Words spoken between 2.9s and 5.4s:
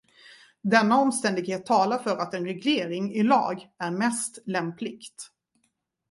i lag är mest lämpligt.